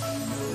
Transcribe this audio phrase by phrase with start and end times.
[0.00, 0.49] Thank you.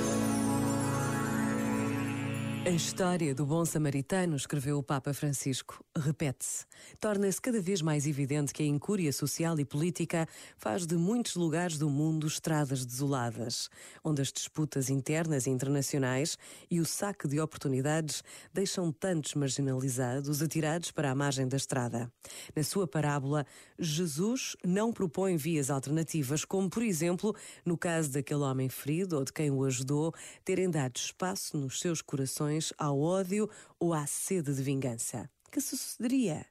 [2.66, 6.66] A história do bom samaritano, escreveu o Papa Francisco, repete-se.
[7.00, 10.28] Torna-se cada vez mais evidente que a incúria social e política
[10.58, 13.70] faz de muitos lugares do mundo estradas desoladas,
[14.04, 16.40] onde as disputas internas e internacionais
[16.70, 22.12] e o saque de oportunidades deixam tantos marginalizados atirados para a margem da estrada.
[22.56, 23.46] Na sua parábola,
[23.78, 29.32] Jesus não propõe vias alternativas, como, por exemplo, no caso daquele homem ferido ou de
[29.32, 30.12] quem o ajudou,
[30.44, 35.30] terem dado espaço nos seus corações ao ódio ou à sede de vingança.
[35.52, 36.46] Que sucederia?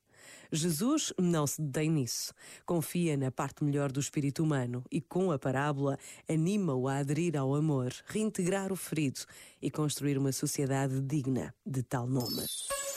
[0.51, 2.33] Jesus não se detém nisso.
[2.65, 7.55] Confia na parte melhor do espírito humano e, com a parábola, anima-o a aderir ao
[7.55, 9.21] amor, reintegrar o ferido
[9.61, 12.45] e construir uma sociedade digna de tal nome.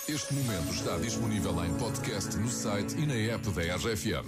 [0.08, 4.26] Este momento está disponível em podcast no site e na app da RFM.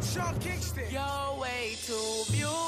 [0.00, 0.80] Sean Kingston.
[0.90, 2.67] You're way too beautiful,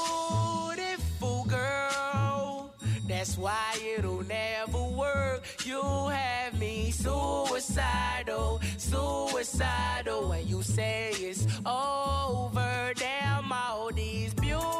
[3.21, 5.43] That's why it'll never work.
[5.63, 10.29] You have me suicidal, suicidal.
[10.29, 14.71] When you say it's over, damn all these beautiful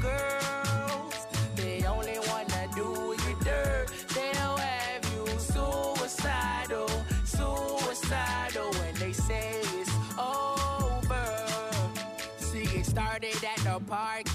[0.00, 1.14] girls.
[1.56, 3.86] They only wanna do you dirt.
[4.14, 6.88] They'll have you suicidal,
[7.24, 8.70] suicidal.
[8.70, 11.26] When they say it's over.
[12.36, 14.23] See, it started at the park,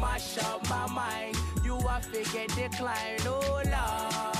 [0.00, 1.36] mash up my mind.
[1.64, 4.37] You are figure decline, oh Lord.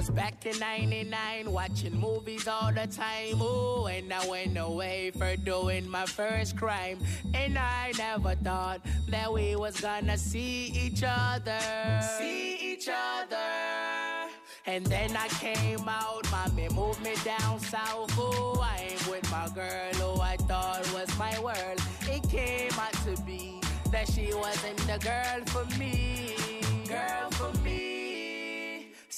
[0.00, 3.42] Was back in 99, watching movies all the time.
[3.42, 6.98] Ooh, and I went away for doing my first crime.
[7.34, 11.60] And I never thought that we was gonna see each other.
[12.18, 14.30] See each other.
[14.64, 18.10] And then I came out, mommy moved me down south.
[18.16, 21.78] Oh, I ain't with my girl who I thought was my world.
[22.08, 26.36] It came out to be that she wasn't the girl for me.
[26.88, 27.99] Girl for me.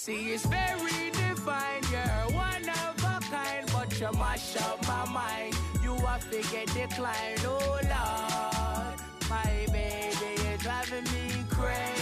[0.05, 1.81] See, it's very divine.
[1.93, 5.55] You're one of a kind, but you mash up my mind.
[5.81, 8.99] You are figure decline, oh Lord.
[9.31, 12.02] My baby is driving me crazy.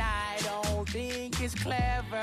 [0.91, 2.21] think it's clever.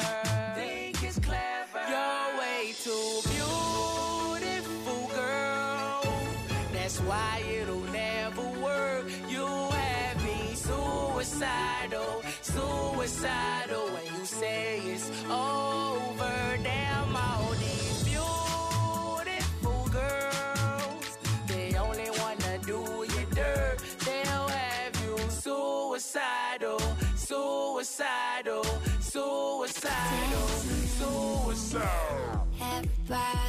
[0.54, 1.80] Think it's clever.
[1.88, 6.02] You're way too beautiful, girl.
[6.74, 9.06] That's why it'll never work.
[9.26, 16.58] You have me suicidal, suicidal when you say it's over.
[16.62, 22.80] Damn, all these beautiful girls, they only wanna do
[23.14, 23.78] you dirt.
[24.04, 26.80] They'll have you suicidal,
[27.16, 28.17] suicidal,
[29.80, 30.18] Suicide.
[30.98, 32.48] suicidal.
[32.60, 33.48] Everybody.